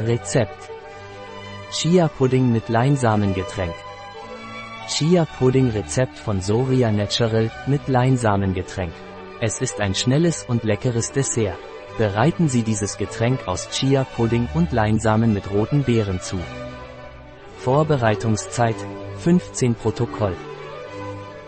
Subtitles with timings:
[0.00, 0.70] Rezept.
[1.72, 3.74] Chia-Pudding mit Leinsamengetränk.
[4.86, 8.92] Chia-Pudding-Rezept von Soria Natural mit Leinsamengetränk.
[9.40, 11.58] Es ist ein schnelles und leckeres Dessert.
[11.98, 16.38] Bereiten Sie dieses Getränk aus Chia-Pudding und Leinsamen mit roten Beeren zu.
[17.56, 18.76] Vorbereitungszeit
[19.18, 20.36] 15 Protokoll.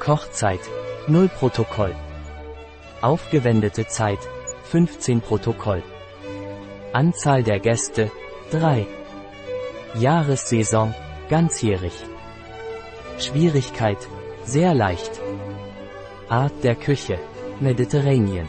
[0.01, 0.61] Kochzeit
[1.07, 1.95] 0 Protokoll.
[3.01, 4.19] Aufgewendete Zeit
[4.65, 5.85] 15 Protokoll.
[6.93, 8.11] Anzahl der Gäste
[8.51, 8.85] 3.
[9.95, 10.93] Jahressaison
[11.29, 11.93] ganzjährig.
[13.17, 13.99] Schwierigkeit
[14.45, 15.21] sehr leicht.
[16.29, 17.21] Art der Küche
[17.61, 18.49] Mediterranean.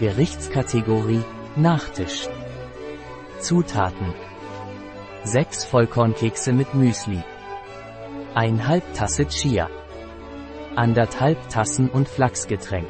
[0.00, 1.22] Gerichtskategorie
[1.54, 2.28] Nachtisch.
[3.38, 4.12] Zutaten
[5.22, 7.22] 6 Vollkornkekse mit Müsli.
[8.34, 8.60] 1
[8.94, 9.70] Tasse Chia.
[10.74, 12.88] Anderthalb Tassen und Flachsgetränk.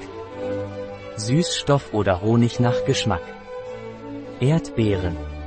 [1.17, 3.23] Süßstoff oder Honig nach Geschmack.
[4.41, 5.40] Erdbeeren.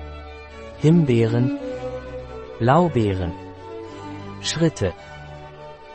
[0.83, 1.59] Himbeeren.
[2.59, 3.31] Blaubeeren.
[4.41, 4.91] Schritte.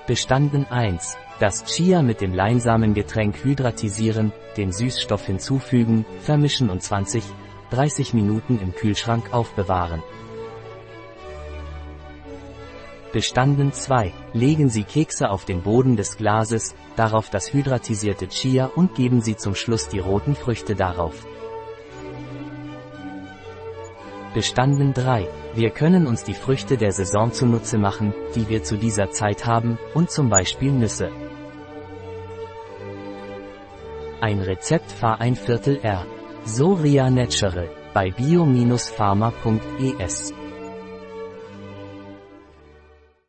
[0.06, 1.18] Bestanden 1.
[1.40, 7.22] Das Chia mit dem Leinsamengetränk hydratisieren, den Süßstoff hinzufügen, vermischen und 20,
[7.68, 10.02] 30 Minuten im Kühlschrank aufbewahren.
[13.12, 14.14] Bestanden 2.
[14.32, 19.36] Legen Sie Kekse auf den Boden des Glases, darauf das hydratisierte Chia und geben Sie
[19.36, 21.26] zum Schluss die roten Früchte darauf.
[24.34, 25.26] Bestanden 3.
[25.54, 29.78] Wir können uns die Früchte der Saison zunutze machen, die wir zu dieser Zeit haben,
[29.94, 31.10] und zum Beispiel Nüsse.
[34.20, 36.04] Ein Rezept Fahr ein Viertel R.
[36.44, 40.34] Soria Natural bei bio-pharma.es